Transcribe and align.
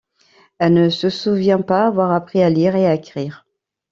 Elle 0.57 0.73
ne 0.73 0.89
se 0.89 1.11
souvient 1.11 1.61
pas 1.61 1.85
avoir 1.85 2.09
appris 2.09 2.41
à 2.41 2.49
lire 2.49 2.75
et 2.75 2.87
à 2.87 2.95
écrire. 2.95 3.45